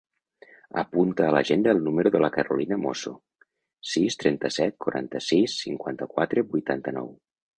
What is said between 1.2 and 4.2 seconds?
a l'agenda el número de la Carolina Mozo: sis,